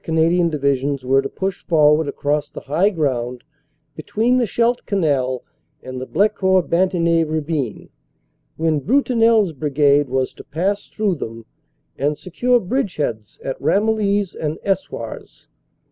Canadian 0.03 0.49
Divisions 0.49 1.05
were 1.05 1.21
to 1.21 1.29
push 1.29 1.61
for 1.63 1.93
ward 1.93 2.07
across 2.07 2.49
the 2.49 2.61
high 2.61 2.89
ground 2.89 3.43
between 3.95 4.37
the 4.39 4.47
Scheldt 4.47 4.87
Canal 4.87 5.43
and 5.83 6.01
the 6.01 6.07
Blecourt 6.07 6.71
Bantigny 6.71 7.23
Ravine, 7.23 7.87
when 8.57 8.79
Brutinel 8.81 9.45
s 9.45 9.51
Brigade 9.51 10.09
was 10.09 10.33
to 10.33 10.43
pass 10.43 10.87
through 10.87 11.13
them 11.17 11.45
and 11.99 12.17
secure 12.17 12.59
bridgeheads 12.59 13.39
at 13.45 13.61
Ramillies 13.61 14.33
and 14.33 14.57
Eswars. 14.65 15.45